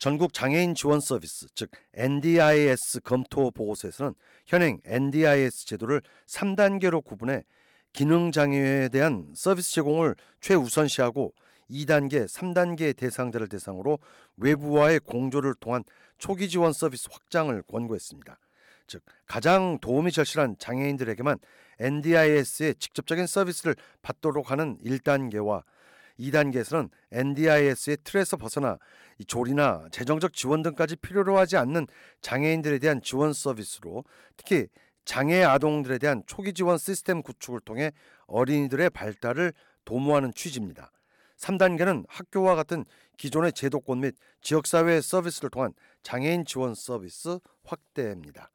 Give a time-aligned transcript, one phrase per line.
[0.00, 4.14] 전국 장애인 지원 서비스, 즉 NDIS 검토 보고서에서는
[4.46, 7.44] 현행 NDIS 제도를 3단계로 구분해
[7.92, 11.34] 기능 장애에 대한 서비스 제공을 최우선시하고
[11.70, 13.98] 2단계, 3단계 대상자를 대상으로
[14.38, 15.84] 외부와의 공조를 통한
[16.16, 18.38] 초기 지원 서비스 확장을 권고했습니다.
[18.86, 21.36] 즉 가장 도움이 절실한 장애인들에게만
[21.78, 25.62] NDIS의 직접적인 서비스를 받도록 하는 1단계와
[26.20, 28.78] 2단계에서는 NDIS의 틀에서 벗어나
[29.26, 31.86] 조리나 재정적 지원 등까지 필요로 하지 않는
[32.20, 34.04] 장애인들에 대한 지원 서비스로
[34.36, 34.68] 특히
[35.04, 37.92] 장애 아동들에 대한 초기 지원 시스템 구축을 통해
[38.26, 39.52] 어린이들의 발달을
[39.84, 40.92] 도모하는 취지입니다.
[41.36, 42.84] 3단계는 학교와 같은
[43.16, 48.50] 기존의 제도권 및 지역사회 서비스를 통한 장애인 지원 서비스 확대입니다.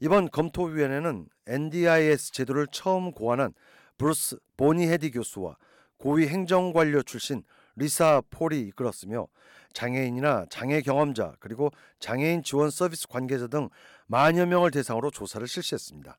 [0.00, 3.54] 이번 검토위원회는 NDIS 제도를 처음 고안한
[3.98, 5.56] 브루스 보니헤디 교수와
[6.02, 7.44] 고위 행정관료 출신
[7.76, 9.28] 리사 폴이 이끌었으며
[9.72, 13.68] 장애인이나 장애 경험자 그리고 장애인 지원 서비스 관계자 등
[14.08, 16.18] 만여 명을 대상으로 조사를 실시했습니다.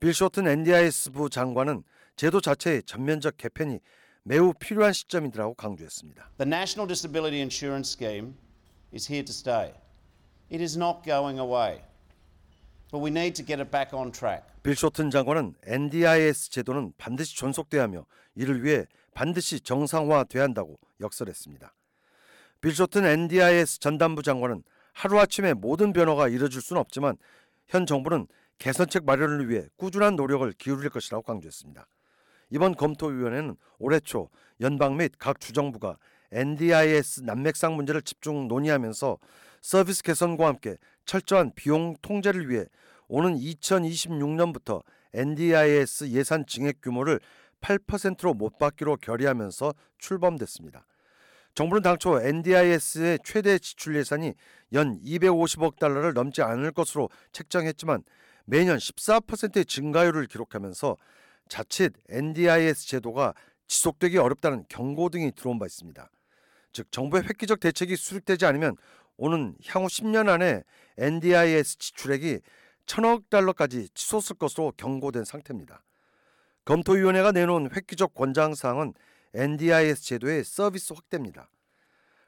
[0.00, 1.84] 빌 쇼튼 NDIS부 장관은
[2.16, 3.80] 제도 자체의 전면적 개편이
[4.22, 6.30] 매우 필요한 시점이라고 강조했습니다.
[6.38, 8.34] The National Disability Insurance Scheme
[8.94, 9.74] is here to stay.
[10.50, 11.82] It is not going away.
[12.90, 14.46] But we need to get it back on track.
[14.62, 21.74] 빌 쇼튼 장관은 NDIS 제도는 반드시 존속돼야 하며 이를 위해 반드시 정상화돼야 한다고 역설했습니다.
[22.60, 27.16] 빌 쇼튼 NDIS 전담부 장관은 하루아침에 모든 변화가 이뤄질 수는 없지만
[27.68, 28.26] 현 정부는
[28.58, 31.86] 개선책 마련을 위해 꾸준한 노력을 기울일 것이라고 강조했습니다.
[32.50, 34.28] 이번 검토위원회는 올해 초
[34.60, 35.96] 연방 및 각 주정부가
[36.30, 39.18] NDIS 난맥상 문제를 집중 논의하면서
[39.60, 42.66] 서비스 개선과 함께 철저한 비용 통제를 위해
[43.08, 44.82] 오는 2026년부터
[45.14, 47.20] NDIS 예산 증액 규모를
[47.62, 50.84] 8%로 못 받기로 결의하면서 출범됐습니다.
[51.54, 54.34] 정부는 당초 NDIS의 최대 지출 예산이
[54.72, 58.02] 연 250억 달러를 넘지 않을 것으로 책정했지만
[58.44, 60.96] 매년 14%의 증가율을 기록하면서
[61.48, 63.34] 자칫 NDIS 제도가
[63.66, 66.10] 지속되기 어렵다는 경고 등이 들어온 바 있습니다.
[66.72, 68.76] 즉 정부의 획기적 대책이 수립되지 않으면
[69.16, 70.62] 오는 향후 10년 안에
[70.96, 72.40] NDIS 지출액이
[72.86, 75.82] 천억 달러까지 치솟을 것으로 경고된 상태입니다.
[76.64, 78.94] 검토위원회가 내놓은 획기적 권장사항은
[79.34, 81.50] NDIS 제도의 서비스 확대입니다.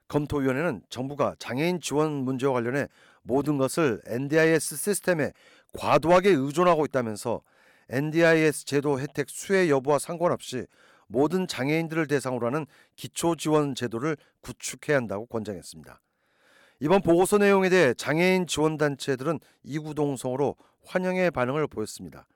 [0.08, 2.88] 검토위원회는 정부가 장애인 지원 문제와 관련해
[3.22, 5.32] 모든 것을 NDIS 시스템에
[5.72, 7.42] 과도하게 의존하고 있다면서
[7.88, 10.66] NDIS 제도 혜택 수혜 여부와 상관없이
[11.06, 16.00] 모든 장애인들을 대상으로 하는 기초 지원 제도를 구축해야 한다고 권장했습니다.
[16.80, 20.56] 이번 보고서 내용에 대해 장애인 지원 단체들은 이구동성으로
[20.86, 22.26] 환영의 반응을 보였습니다.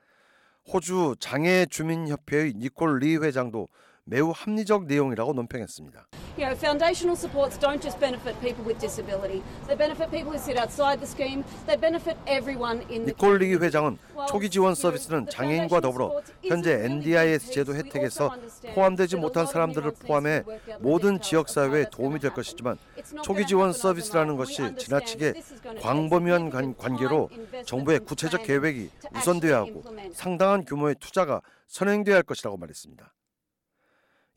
[0.70, 3.68] 호주 장애 주민 협회의 니콜 리 회장도
[4.04, 6.06] 매우 합리적 내용이라고 논평했습니다.
[6.38, 9.42] You know, foundational supports don't just benefit people with disability.
[9.66, 11.42] They benefit people who sit outside the scheme.
[11.66, 17.50] They benefit everyone in the 니콜 리 회장은 초기 지원 서비스는 장애인과 더불어 현재 NDIS
[17.50, 18.36] 제도 혜택에서
[18.72, 20.44] 포함되지 못한 사람들을 포함해
[20.78, 22.78] 모든 지역 사회에 도움이 될 것이지만
[23.24, 25.34] 초기 지원 서비스라는 것이 지나치게
[25.82, 27.30] 광범위한 관계로
[27.66, 29.82] 정부의 구체적 계획이 우선돼야 하고
[30.12, 33.12] 상당한 규모의 투자가 선행돼야 할 것이라고 말했습니다.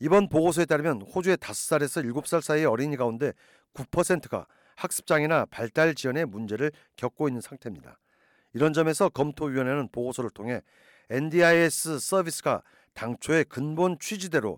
[0.04, 3.34] 이번 보고서에 따르면 호주의 5살에서 7살 사이의 어린이 가운데
[3.76, 8.00] 9%가 학습장애나 발달 지연의 문제를 겪고 있는 상태입니다.
[8.54, 10.62] 이런 점에서 검토위원회는 보고서를 통해
[11.12, 12.64] NDIS 서비스가
[12.96, 14.58] 당초의 근본 취지대로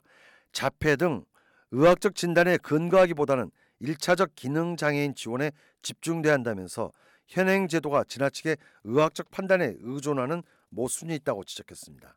[0.53, 1.25] 자폐 등
[1.71, 6.89] 의학적 진단에 근거하기보다는 1차적 기능 장애인 지원에 집중돼야 한다면서
[7.27, 8.55] 현행 제도가 지나치게
[8.85, 12.15] 의학적 판단에 의존하는 모순이 있다고 지적했습니다.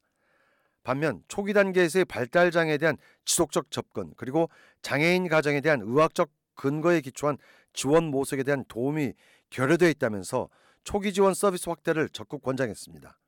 [0.87, 4.49] 반면 초기 단계에서의 발달 장애에 대한 지속적 접근 그리고
[4.83, 7.39] 장애인 가정에 대한 의학적 근거에 기초한
[7.73, 9.15] 지원 모색에 대한 도움이
[9.51, 10.49] 결여되어 있다면서
[10.85, 13.19] 초기 지원 서비스 확대를 적극 권장했습니다.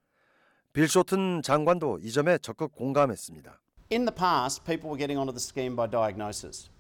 [0.73, 3.61] 빌 쇼튼 장관도 이 점에 적극 공감했습니다.
[3.91, 6.71] In the past, people were getting onto the scheme by diagnosis,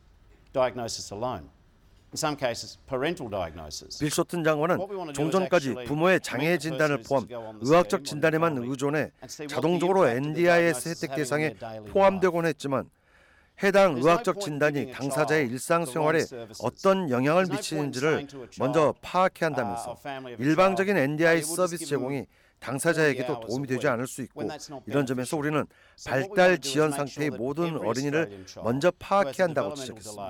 [0.52, 1.50] diagnosis alone.
[4.00, 4.78] 빌 쇼튼 장관은
[5.12, 7.26] 종전까지 부모의 장애 진단을 포함
[7.60, 9.10] 의학적 진단에만 의존해
[9.48, 11.54] 자동적으로 NDIS 혜택 대상에
[11.92, 12.88] 포함되곤 했지만
[13.62, 16.24] 해당 의학적 진단이 당사자의 일상생활에
[16.62, 18.26] 어떤 영향을 미치는지를
[18.58, 19.96] 먼저 파악해야 한다면서
[20.38, 22.24] 일방적인 NDIS 서비스 제공이
[22.60, 24.42] 당사자에게도 도움이 되지 않을 수 있고
[24.86, 25.64] 이런 점에서 우리는
[26.06, 30.22] 발달 지연 상태의 모든 어린이를 먼저 파악해야 한다고 지적했습니다.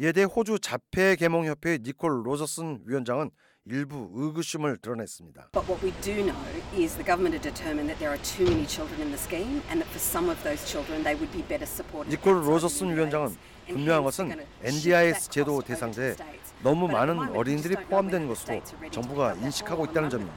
[0.00, 3.30] 이에 대해 호주 자폐 개몽협회의 니콜 로저슨 위원장은
[3.70, 5.50] 일부 의구심을 드러냈습니다.
[5.52, 6.36] But what we do know
[6.72, 9.84] is the government had determined that there are too many children in the scheme and
[9.84, 12.08] that for some of those children they would be better supported.
[12.08, 12.96] 니콜 로저슨.
[12.96, 13.36] 위원장은
[13.68, 16.16] 분명한 것은 NDIS 제도 대상자에.
[16.62, 20.08] 너무 많은 어린이들이 포함된 것으로 정부가 인식하고 있다는.
[20.10, 20.32] 점이며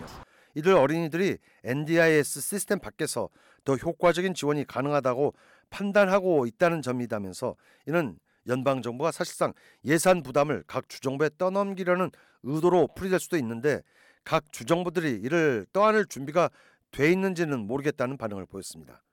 [0.55, 3.29] 이들 어린이들이 NDIS 시스템 밖에서
[3.63, 5.33] 더 효과적인 지원이 가능하다고
[5.69, 7.55] 판단하고 있다는 점이다면서
[7.87, 9.53] 이는 연방 정부가 사실상
[9.85, 12.11] 예산 부담을 각 주정부에 떠넘기려는
[12.43, 13.81] 의도로 풀이될 수도 있는데
[14.23, 16.49] 각 주정부들이 이를 떠안을 준비가
[16.91, 19.03] 돼 있는지는 모르겠다는 반응을 보였습니다.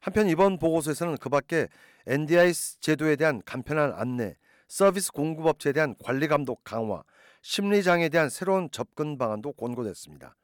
[0.00, 1.68] 한편 이번 보고서에서는 그밖에
[2.06, 4.36] NDIS 제도에 대한 간편한 안내,
[4.68, 7.02] 서비스 공급업체에 대한 관리 감독 강화,
[7.42, 10.36] 심리장애에 대한 새로운 접근 방안도 권고됐습니다.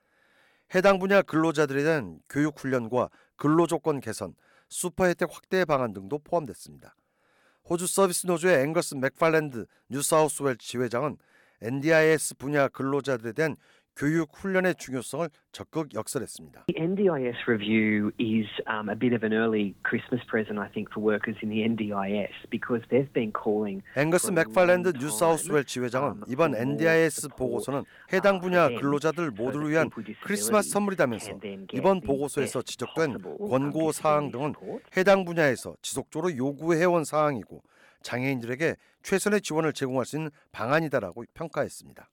[0.74, 4.34] 해당 분야 근로자들에 대한 교육 훈련과 근로 조건 개선,
[4.68, 6.94] 슈퍼 혜택 확대 방안 등도 포함됐습니다.
[7.68, 11.16] 호주 서비스 노조의 앵거스 맥팔랜드 뉴사우스웨일스 지회장은
[11.62, 13.56] NDIS 분야 근로자들에 대한
[13.96, 16.66] 교육 훈련의 중요성을 적극 역설했습니다.
[16.66, 20.98] The NDIS review is um, a bit of an early Christmas present, I think, for
[20.98, 23.82] workers in the NDIS because they've been calling.
[23.96, 29.88] 앵거스 맥팔랜드 뉴사우스웨일스 지회장은 음, 이번 NDIS 보고서는 어, 해당 분야 근로자들 모두를 위한
[30.24, 31.38] 크리스마스 get
[31.72, 34.54] 이번 보고서에서 지적된 um, 권고 사항 등은.
[34.96, 37.62] 해당 분야에서 지속적으로 요구해온 사항이고
[38.02, 42.08] 장애인들에게 최선의 지원을 제공할 수 있는 방안이다라고 평가했습니다.